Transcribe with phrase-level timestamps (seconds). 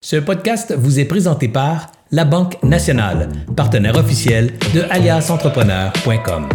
[0.00, 6.48] Ce podcast vous est présenté par La Banque Nationale, partenaire officiel de aliasentrepreneur.com.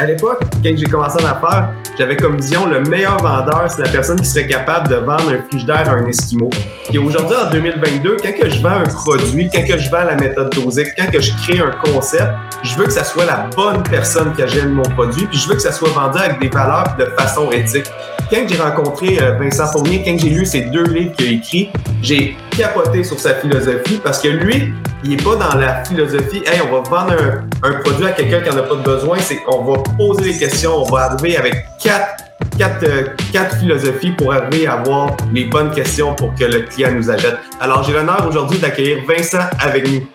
[0.00, 3.88] À l'époque, quand j'ai commencé en affaires, j'avais comme vision le meilleur vendeur, c'est la
[3.90, 6.50] personne qui serait capable de vendre un frigidaire à un Esquimau.
[6.92, 10.16] Et aujourd'hui, en 2022, quand que je vends un produit, quand que je vends la
[10.16, 12.32] méthode dosée, quand que je crée un concept,
[12.64, 15.54] je veux que ça soit la bonne personne qui achète mon produit, puis je veux
[15.54, 17.86] que ça soit vendu avec des valeurs de façon éthique
[18.32, 21.68] quand j'ai rencontré euh, Vincent Fournier, quand j'ai lu ses deux livres qu'il a écrits,
[22.00, 24.72] j'ai capoté sur sa philosophie parce que lui,
[25.04, 27.14] il n'est pas dans la philosophie, hey, on va vendre
[27.62, 29.18] un, produit à quelqu'un qui n'en a pas de besoin.
[29.18, 32.24] C'est qu'on va poser des questions, on va arriver avec quatre,
[32.56, 36.92] quatre, euh, quatre philosophies pour arriver à avoir les bonnes questions pour que le client
[36.92, 37.36] nous achète.
[37.60, 40.08] Alors, j'ai l'honneur aujourd'hui d'accueillir Vincent avec nous.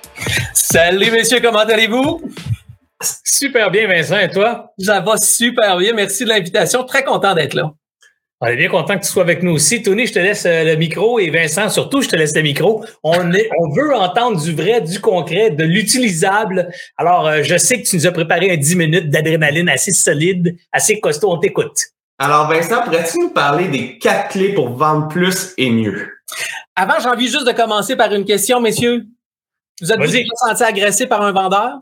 [0.53, 2.19] Salut, messieurs, comment allez-vous?
[2.99, 4.71] Super bien, Vincent, et toi?
[4.79, 5.93] Ça va super bien.
[5.93, 6.83] Merci de l'invitation.
[6.83, 7.73] Très content d'être là.
[8.39, 9.81] On est bien content que tu sois avec nous aussi.
[9.81, 12.85] Tony, je te laisse euh, le micro et Vincent, surtout, je te laisse le micro.
[13.03, 16.69] On, est, on veut entendre du vrai, du concret, de l'utilisable.
[16.97, 20.55] Alors, euh, je sais que tu nous as préparé un 10 minutes d'adrénaline assez solide,
[20.71, 21.31] assez costaud.
[21.31, 21.79] On t'écoute.
[22.19, 26.07] Alors, Vincent, pourrais-tu nous parler des quatre clés pour vendre plus et mieux?
[26.75, 29.07] Avant, j'ai envie juste de commencer par une question, messieurs.
[29.81, 31.79] Vous êtes-vous senti agressé par un vendeur?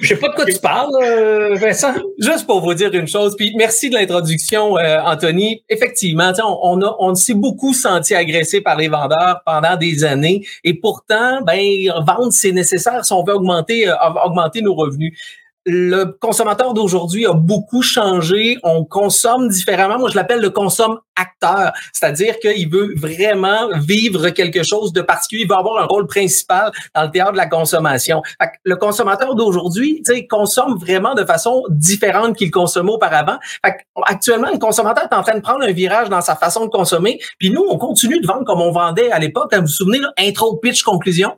[0.00, 1.94] Je sais pas de quoi tu parles, euh, Vincent.
[2.18, 5.62] Juste pour vous dire une chose, puis merci de l'introduction, euh, Anthony.
[5.68, 10.74] Effectivement, on, on, on s'est beaucoup senti agressé par les vendeurs pendant des années, et
[10.74, 15.18] pourtant, ben vendre c'est nécessaire si on veut augmenter euh, augmenter nos revenus
[15.66, 18.58] le consommateur d'aujourd'hui a beaucoup changé.
[18.62, 19.98] On consomme différemment.
[19.98, 25.42] Moi, je l'appelle le consomme acteur, c'est-à-dire qu'il veut vraiment vivre quelque chose de particulier.
[25.42, 28.22] Il veut avoir un rôle principal dans le théâtre de la consommation.
[28.64, 33.38] le consommateur d'aujourd'hui, consomme vraiment de façon différente qu'il consommait auparavant.
[34.06, 37.20] actuellement, le consommateur est en train de prendre un virage dans sa façon de consommer.
[37.38, 39.54] Puis nous, on continue de vendre comme on vendait à l'époque.
[39.54, 41.32] Vous vous souvenez, là, intro, pitch, conclusion?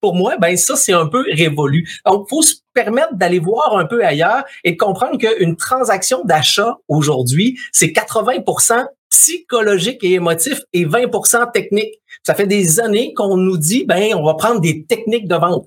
[0.00, 1.88] Pour moi, ben ça, c'est un peu révolu.
[2.06, 6.76] Donc, faut se permettre d'aller voir un peu ailleurs et de comprendre qu'une transaction d'achat
[6.88, 11.94] aujourd'hui, c'est 80% psychologique et émotif et 20% technique.
[12.24, 15.66] Ça fait des années qu'on nous dit, ben, on va prendre des techniques de vente.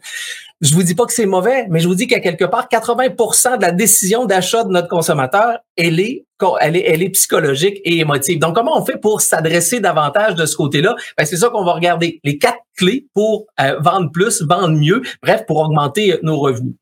[0.62, 3.58] Je vous dis pas que c'est mauvais, mais je vous dis qu'à quelque part, 80%
[3.58, 6.26] de la décision d'achat de notre consommateur, elle est,
[6.62, 8.40] elle est, elle est psychologique et émotive.
[8.40, 10.96] Donc, comment on fait pour s'adresser davantage de ce côté-là?
[11.18, 12.22] Ben, c'est ça qu'on va regarder.
[12.24, 16.76] Les quatre clés pour euh, vendre plus, vendre mieux, bref, pour augmenter euh, nos revenus.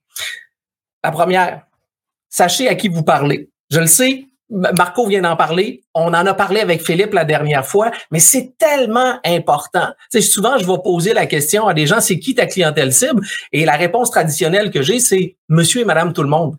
[1.03, 1.63] La première,
[2.29, 3.50] sachez à qui vous parlez.
[3.72, 5.84] Je le sais, Marco vient d'en parler.
[5.94, 9.88] On en a parlé avec Philippe la dernière fois, mais c'est tellement important.
[10.20, 13.22] Souvent, je vais poser la question à des gens, c'est qui ta clientèle cible?
[13.52, 16.58] Et la réponse traditionnelle que j'ai, c'est monsieur et madame tout le monde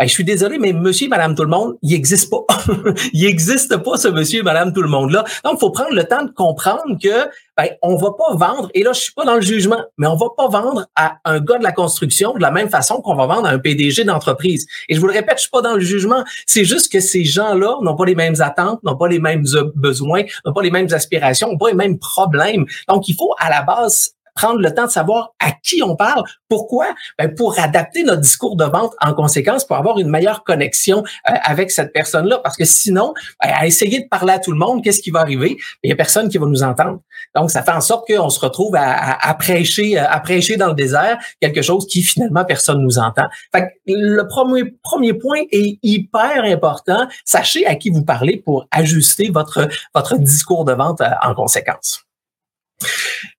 [0.00, 2.44] je suis désolé, mais monsieur madame tout le monde, il n'existe pas.
[3.12, 5.24] il n'existe pas ce monsieur madame tout le monde-là.
[5.44, 8.82] Donc, il faut prendre le temps de comprendre que ben, on va pas vendre, et
[8.82, 11.58] là, je suis pas dans le jugement, mais on va pas vendre à un gars
[11.58, 14.66] de la construction de la même façon qu'on va vendre à un PDG d'entreprise.
[14.88, 16.24] Et je vous le répète, je suis pas dans le jugement.
[16.46, 19.44] C'est juste que ces gens-là n'ont pas les mêmes attentes, n'ont pas les mêmes
[19.76, 22.66] besoins, n'ont pas les mêmes aspirations, n'ont pas les mêmes problèmes.
[22.88, 26.24] Donc, il faut à la base prendre le temps de savoir à qui on parle.
[26.48, 26.88] Pourquoi?
[27.18, 31.34] Ben pour adapter notre discours de vente en conséquence, pour avoir une meilleure connexion euh,
[31.42, 32.40] avec cette personne-là.
[32.42, 35.20] Parce que sinon, ben, à essayer de parler à tout le monde, qu'est-ce qui va
[35.20, 35.56] arriver?
[35.82, 37.00] Il y a personne qui va nous entendre.
[37.34, 40.74] Donc, ça fait en sorte qu'on se retrouve à, à, prêcher, à prêcher dans le
[40.74, 43.26] désert quelque chose qui finalement personne nous entend.
[43.52, 47.06] Fait le premier, premier point est hyper important.
[47.24, 52.04] Sachez à qui vous parlez pour ajuster votre, votre discours de vente euh, en conséquence.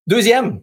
[0.07, 0.61] Deuxième,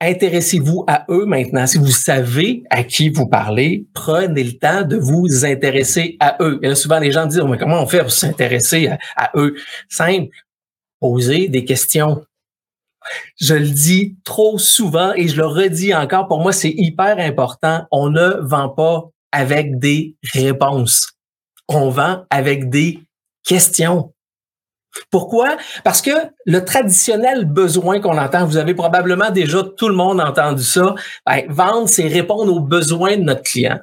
[0.00, 1.66] intéressez-vous à eux maintenant.
[1.66, 6.60] Si vous savez à qui vous parlez, prenez le temps de vous intéresser à eux.
[6.62, 9.54] Et là, souvent, les gens disent, mais comment on fait pour s'intéresser à, eux?
[9.88, 10.36] Simple.
[11.00, 12.24] Poser des questions.
[13.40, 17.86] Je le dis trop souvent et je le redis encore, pour moi, c'est hyper important.
[17.90, 21.12] On ne vend pas avec des réponses.
[21.68, 23.00] On vend avec des
[23.44, 24.12] questions.
[25.10, 25.56] Pourquoi?
[25.84, 26.10] Parce que
[26.44, 30.94] le traditionnel besoin qu'on entend, vous avez probablement déjà tout le monde entendu ça,
[31.26, 33.78] ben, vendre, c'est répondre aux besoins de notre client.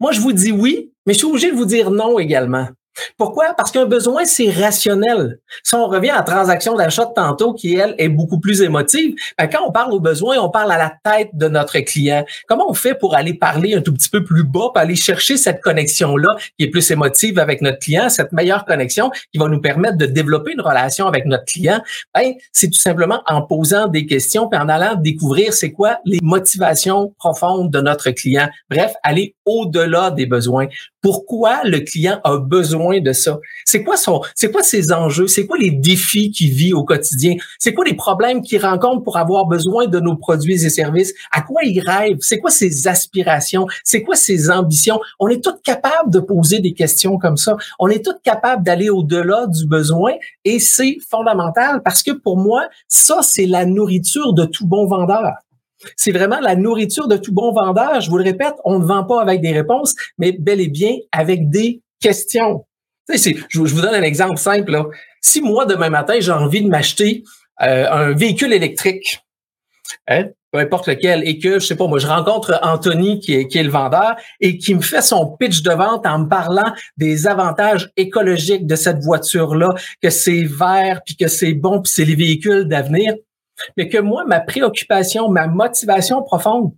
[0.00, 2.68] Moi, je vous dis oui, mais je suis obligé de vous dire non également.
[3.16, 3.54] Pourquoi?
[3.56, 5.38] Parce qu'un besoin, c'est rationnel.
[5.62, 9.14] Si on revient à la transaction d'achat de tantôt, qui, elle, est beaucoup plus émotive,
[9.38, 12.24] ben, quand on parle au besoin, on parle à la tête de notre client.
[12.48, 15.36] Comment on fait pour aller parler un tout petit peu plus bas, pour aller chercher
[15.36, 19.60] cette connexion-là qui est plus émotive avec notre client, cette meilleure connexion qui va nous
[19.60, 21.80] permettre de développer une relation avec notre client?
[22.14, 26.18] Ben, c'est tout simplement en posant des questions et en allant découvrir c'est quoi les
[26.22, 28.48] motivations profondes de notre client.
[28.70, 30.66] Bref, aller au-delà des besoins.
[31.02, 33.38] Pourquoi le client a besoin de ça?
[33.64, 35.26] C'est quoi son, c'est quoi ses enjeux?
[35.26, 37.34] C'est quoi les défis qu'il vit au quotidien?
[37.58, 41.14] C'est quoi les problèmes qu'il rencontre pour avoir besoin de nos produits et services?
[41.32, 42.18] À quoi il rêve?
[42.20, 43.66] C'est quoi ses aspirations?
[43.82, 45.00] C'est quoi ses ambitions?
[45.18, 47.56] On est tous capables de poser des questions comme ça.
[47.78, 50.12] On est tous capables d'aller au-delà du besoin
[50.44, 55.32] et c'est fondamental parce que pour moi, ça, c'est la nourriture de tout bon vendeur.
[55.96, 58.00] C'est vraiment la nourriture de tout bon vendeur.
[58.00, 60.96] Je vous le répète, on ne vend pas avec des réponses, mais bel et bien
[61.12, 62.64] avec des questions.
[63.08, 64.88] Je, vous donne un exemple simple.
[65.20, 67.24] Si moi, demain matin, j'ai envie de m'acheter
[67.62, 69.20] euh, un véhicule électrique,
[70.08, 73.46] hein, peu importe lequel, et que, je sais pas, moi, je rencontre Anthony, qui est,
[73.48, 76.72] qui est le vendeur, et qui me fait son pitch de vente en me parlant
[76.96, 82.04] des avantages écologiques de cette voiture-là, que c'est vert, puis que c'est bon, puis c'est
[82.04, 83.14] les véhicules d'avenir
[83.76, 86.72] mais que moi, ma préoccupation, ma motivation profonde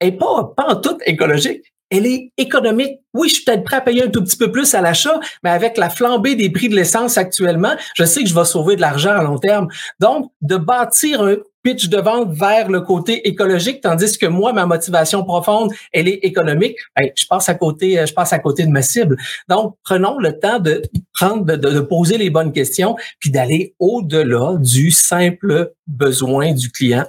[0.00, 1.73] est pas, pas en tout écologique.
[1.94, 2.98] Elle est économique.
[3.12, 5.50] Oui, je suis peut-être prêt à payer un tout petit peu plus à l'achat, mais
[5.50, 8.80] avec la flambée des prix de l'essence actuellement, je sais que je vais sauver de
[8.80, 9.68] l'argent à long terme.
[10.00, 14.66] Donc, de bâtir un pitch de vente vers le côté écologique, tandis que moi, ma
[14.66, 16.76] motivation profonde, elle est économique.
[16.98, 19.16] je passe à côté, euh, je passe à côté de ma cible.
[19.48, 20.82] Donc, prenons le temps de
[21.12, 27.06] prendre, de, de poser les bonnes questions, puis d'aller au-delà du simple besoin du client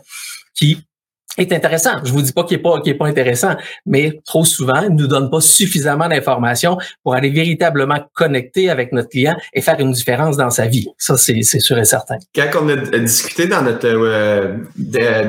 [0.53, 0.77] qui
[1.37, 1.91] est intéressant.
[2.03, 3.55] Je vous dis pas qu'il est pas, qu'il est pas intéressant,
[3.85, 9.09] mais trop souvent, il nous donne pas suffisamment d'informations pour aller véritablement connecter avec notre
[9.09, 10.87] client et faire une différence dans sa vie.
[10.97, 12.17] Ça, c'est, c'est sûr et certain.
[12.33, 14.57] Quand on a discuté dans notre euh,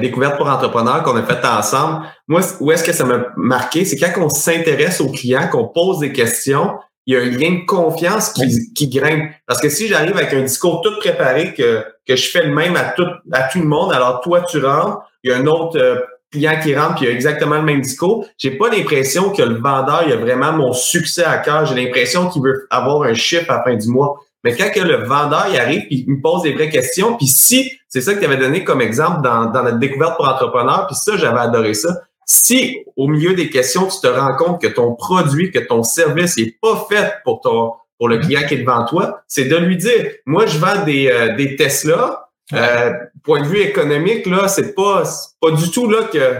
[0.00, 3.96] découverte pour entrepreneurs qu'on a fait ensemble, moi, où est-ce que ça m'a marqué, c'est
[3.96, 6.72] quand on s'intéresse au client, qu'on pose des questions,
[7.06, 9.30] il y a un lien de confiance qui, qui grimpe.
[9.46, 12.74] Parce que si j'arrive avec un discours tout préparé que, que je fais le même
[12.74, 15.76] à tout, à tout le monde, alors toi, tu rentres, il y a un autre
[15.78, 15.96] euh,
[16.30, 18.26] client qui rentre qui a exactement le même discours.
[18.38, 21.66] J'ai pas l'impression que le vendeur il a vraiment mon succès à cœur.
[21.66, 24.20] J'ai l'impression qu'il veut avoir un chiffre à la fin du mois.
[24.44, 27.72] Mais quand que le vendeur il arrive, il me pose des vraies questions, puis si
[27.88, 30.94] c'est ça que tu avais donné comme exemple dans, dans notre découverte pour entrepreneurs, puis
[30.94, 32.02] ça j'avais adoré ça.
[32.24, 36.38] Si au milieu des questions tu te rends compte que ton produit, que ton service
[36.38, 39.76] est pas fait pour ton pour le client qui est devant toi, c'est de lui
[39.76, 42.92] dire, moi je vends des, euh, des Tesla, euh,
[43.24, 45.02] point de vue économique, là, c'est pas,
[45.40, 46.38] pas du tout là que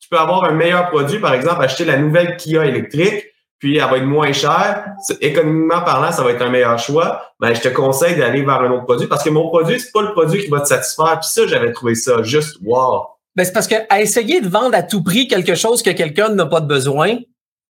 [0.00, 3.24] tu peux avoir un meilleur produit, par exemple, acheter la nouvelle Kia électrique,
[3.58, 4.86] puis elle va être moins chère.
[5.20, 7.32] Économiquement parlant, ça va être un meilleur choix.
[7.38, 10.02] Ben, je te conseille d'aller vers un autre produit parce que mon produit, c'est pas
[10.02, 11.20] le produit qui va te satisfaire.
[11.20, 13.04] Puis ça, j'avais trouvé ça juste wow.
[13.36, 16.30] Ben, c'est parce que à essayer de vendre à tout prix quelque chose que quelqu'un
[16.30, 17.18] n'a pas de besoin,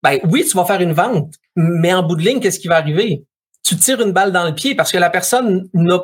[0.03, 2.77] ben oui, tu vas faire une vente, mais en bout de ligne, qu'est-ce qui va
[2.77, 3.23] arriver?
[3.65, 5.97] Tu tires une balle dans le pied parce que la personne ne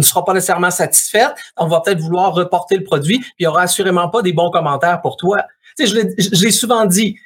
[0.00, 1.34] sera pas nécessairement satisfaite.
[1.56, 5.00] On va peut-être vouloir reporter le produit, il n'y aura assurément pas des bons commentaires
[5.00, 5.38] pour toi.
[5.78, 7.18] Tu je l'ai souvent dit,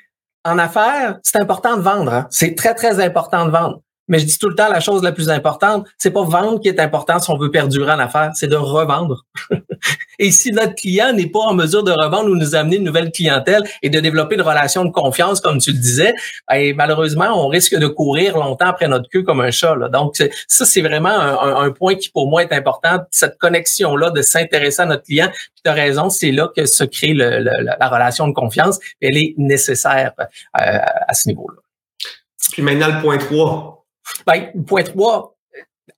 [0.45, 2.13] en affaires, c'est important de vendre.
[2.13, 2.27] Hein.
[2.31, 3.81] C'est très, très important de vendre.
[4.11, 6.69] Mais je dis tout le temps, la chose la plus importante, c'est pas vendre qui
[6.69, 9.25] est important si on veut perdurer en affaires, c'est de revendre.
[10.19, 13.13] et si notre client n'est pas en mesure de revendre ou nous amener une nouvelle
[13.13, 16.13] clientèle et de développer une relation de confiance, comme tu le disais,
[16.49, 19.77] ben, malheureusement, on risque de courir longtemps après notre queue comme un chat.
[19.77, 19.89] Là.
[19.89, 20.17] Donc,
[20.49, 24.87] ça, c'est vraiment un, point qui, pour moi, est important, cette connexion-là de s'intéresser à
[24.87, 25.31] notre client.
[25.65, 28.81] Tu as raison, c'est là que se crée la relation de confiance.
[29.01, 31.61] Elle est nécessaire euh, à ce niveau-là.
[32.53, 33.80] Puis maintenant, le point 3
[34.27, 35.37] ben, point 3,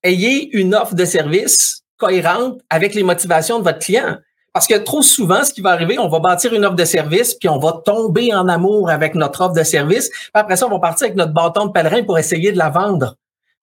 [0.03, 4.17] ayez une offre de service cohérente avec les motivations de votre client.
[4.53, 7.35] Parce que trop souvent, ce qui va arriver, on va bâtir une offre de service,
[7.35, 10.11] puis on va tomber en amour avec notre offre de service.
[10.11, 12.69] Puis après ça, on va partir avec notre bâton de pèlerin pour essayer de la
[12.69, 13.17] vendre.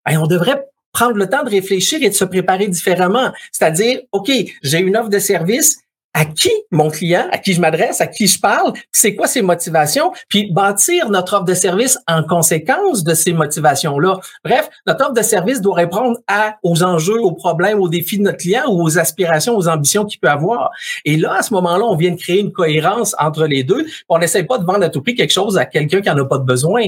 [0.07, 3.33] Ben, on devrait prendre le temps de réfléchir et de se préparer différemment.
[3.53, 4.31] C'est-à-dire, OK,
[4.63, 5.79] j'ai une offre de service,
[6.19, 9.41] à qui mon client, à qui je m'adresse, à qui je parle, c'est quoi ses
[9.41, 14.19] motivations, puis bâtir notre offre de service en conséquence de ces motivations-là.
[14.45, 18.25] Bref, notre offre de service doit répondre à, aux enjeux, aux problèmes, aux défis de
[18.25, 20.71] notre client ou aux aspirations, aux ambitions qu'il peut avoir.
[21.05, 23.87] Et là, à ce moment-là, on vient de créer une cohérence entre les deux.
[24.09, 26.25] On n'essaie pas de vendre à tout prix quelque chose à quelqu'un qui en a
[26.25, 26.83] pas de besoin.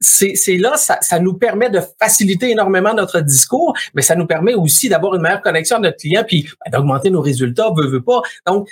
[0.00, 4.54] C'est là, ça, ça nous permet de faciliter énormément notre discours, mais ça nous permet
[4.54, 8.02] aussi d'avoir une meilleure connexion avec notre client, puis ben, d'augmenter nos résultats, veut, veut
[8.02, 8.22] pas.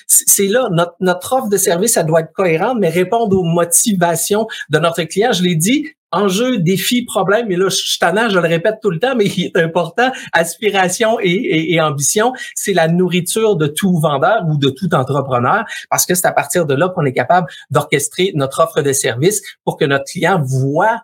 [0.06, 4.46] C'est là, notre, notre offre de service, ça doit être cohérente, mais répondre aux motivations
[4.70, 5.32] de notre client.
[5.32, 8.90] Je l'ai dit, enjeu, défi, problème, et là, je suis tannant, je le répète tout
[8.90, 13.98] le temps, mais il est important, aspiration et, et, ambition, c'est la nourriture de tout
[13.98, 17.48] vendeur ou de tout entrepreneur, parce que c'est à partir de là qu'on est capable
[17.70, 21.02] d'orchestrer notre offre de service pour que notre client voit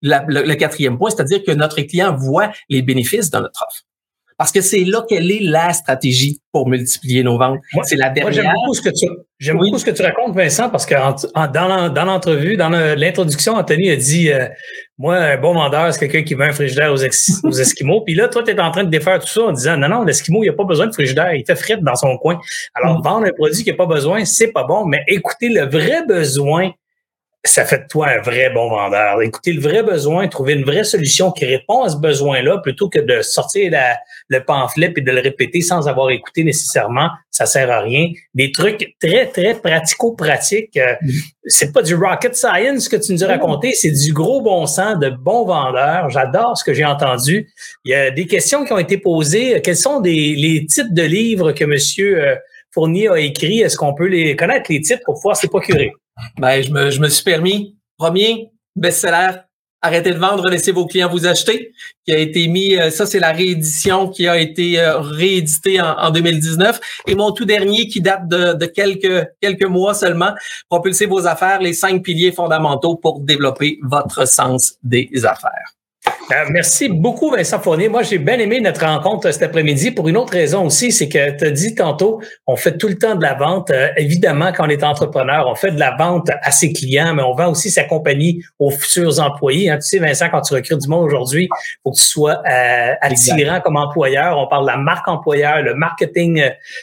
[0.00, 3.82] le, le, quatrième point, c'est-à-dire que notre client voit les bénéfices de notre offre.
[4.42, 7.60] Parce que c'est là quelle est la stratégie pour multiplier nos ventes.
[7.84, 8.24] C'est la dernière.
[8.24, 9.06] Moi, j'aime beaucoup ce que tu,
[9.38, 13.94] j'aime beaucoup ce que tu racontes, Vincent, parce que dans l'entrevue, dans l'introduction, Anthony a
[13.94, 14.48] dit, euh,
[14.98, 17.04] moi, un bon vendeur, c'est quelqu'un qui veut un frigidaire aux,
[17.44, 18.00] aux Esquimaux.
[18.00, 20.02] Puis là, toi, tu es en train de défaire tout ça en disant, non, non,
[20.02, 22.40] l'Esquimau, il n'a pas besoin de frigidaire, il fait frite dans son coin.
[22.74, 23.02] Alors, mm.
[23.04, 26.72] vendre un produit qui n'a pas besoin, c'est pas bon, mais écoutez le vrai besoin
[27.44, 29.20] ça fait de toi un vrai bon vendeur.
[29.20, 33.00] Écouter le vrai besoin, trouver une vraie solution qui répond à ce besoin-là, plutôt que
[33.00, 33.72] de sortir
[34.28, 38.10] le pamphlet et de le répéter sans avoir écouté nécessairement, ça sert à rien.
[38.34, 40.76] Des trucs très, très pratico-pratiques.
[40.76, 41.22] Euh, mm-hmm.
[41.46, 44.98] C'est pas du rocket science que tu nous as raconté, c'est du gros bon sens
[45.00, 46.10] de bons vendeurs.
[46.10, 47.48] J'adore ce que j'ai entendu.
[47.84, 49.60] Il y a des questions qui ont été posées.
[49.62, 52.36] Quels sont des, les titres de livres que monsieur euh,
[52.70, 53.60] Fournier a écrit?
[53.60, 55.92] Est-ce qu'on peut les connaître, les titres, pour pouvoir se procurer?
[56.38, 59.40] Ben, je me, je me suis permis, premier best-seller,
[59.84, 61.72] Arrêtez de vendre, laissez vos clients vous acheter,
[62.04, 65.98] qui a été mis, euh, ça c'est la réédition qui a été euh, rééditée en,
[65.98, 66.78] en, 2019.
[67.08, 70.34] Et mon tout dernier qui date de, de, quelques, quelques mois seulement,
[70.68, 75.72] Propulsez vos affaires, les cinq piliers fondamentaux pour développer votre sens des affaires.
[76.32, 77.88] Euh, merci beaucoup, Vincent Fournier.
[77.88, 81.36] Moi, j'ai bien aimé notre rencontre cet après-midi pour une autre raison aussi, c'est que
[81.36, 83.70] tu as dit tantôt, on fait tout le temps de la vente.
[83.70, 87.22] Euh, évidemment, quand on est entrepreneur, on fait de la vente à ses clients, mais
[87.22, 89.70] on vend aussi sa compagnie aux futurs employés.
[89.70, 89.76] Hein.
[89.76, 92.94] Tu sais, Vincent, quand tu recrutes du monde aujourd'hui, il faut que tu sois euh,
[93.00, 94.38] attirant comme employeur.
[94.38, 96.42] On parle de la marque employeur, le marketing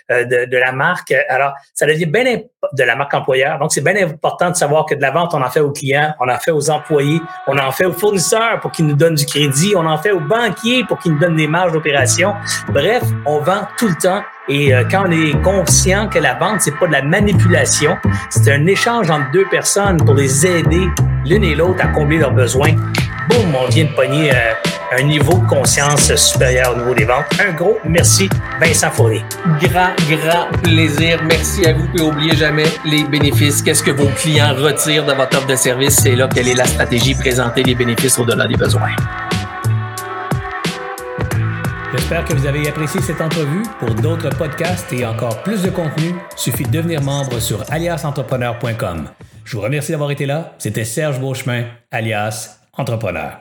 [0.09, 1.13] de, de, la marque.
[1.27, 2.25] Alors, ça devient bien
[2.73, 3.57] de la marque employeur.
[3.59, 6.13] Donc, c'est bien important de savoir que de la vente, on en fait aux clients,
[6.19, 9.25] on en fait aux employés, on en fait aux fournisseurs pour qu'ils nous donnent du
[9.25, 12.33] crédit, on en fait aux banquiers pour qu'ils nous donnent des marges d'opération.
[12.69, 14.21] Bref, on vend tout le temps.
[14.49, 17.95] Et euh, quand on est conscient que la vente, c'est pas de la manipulation,
[18.29, 20.87] c'est un échange entre deux personnes pour les aider
[21.25, 22.73] l'une et l'autre à combler leurs besoins.
[23.29, 24.53] Boum, on vient de pogner euh,
[24.91, 27.25] un niveau de conscience supérieur au niveau des ventes.
[27.39, 28.29] Un gros merci,
[28.59, 29.23] Vincent Fournier.
[29.61, 31.21] Grand, grand plaisir.
[31.23, 31.87] Merci à vous.
[31.95, 33.61] Et oubliez jamais les bénéfices.
[33.61, 35.95] Qu'est-ce que vos clients retirent de votre offre de service?
[36.01, 37.13] C'est là quelle est la stratégie?
[37.15, 38.95] Présenter les bénéfices au-delà des besoins.
[41.91, 43.63] J'espère que vous avez apprécié cette entrevue.
[43.79, 49.09] Pour d'autres podcasts et encore plus de contenu, suffit de devenir membre sur aliasentrepreneur.com.
[49.43, 50.53] Je vous remercie d'avoir été là.
[50.57, 53.33] C'était Serge Beauchemin, alias Entrepreneur.